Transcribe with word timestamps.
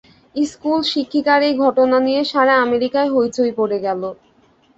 School 0.35 0.79
শিক্ষিকার 0.91 1.39
এই 1.41 1.55
ঘটনা 1.57 1.97
নিয়ে 1.99 2.21
সারা 2.23 2.53
আমেরিকায় 2.57 3.09
হৈচৈ 3.15 3.51
পড়ে 3.59 3.77
গেল। 3.79 4.01